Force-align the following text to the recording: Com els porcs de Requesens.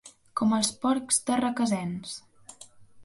Com 0.39 0.53
els 0.59 0.71
porcs 0.85 1.21
de 1.27 1.37
Requesens. 1.43 2.17